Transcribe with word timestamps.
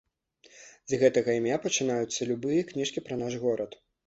З 0.93 0.97
гэтага 1.03 1.35
імя 1.39 1.59
пачынаюцца 1.67 2.29
любыя 2.31 2.65
кніжкі 2.71 3.05
пра 3.11 3.21
наш 3.23 3.39
горад. 3.47 3.71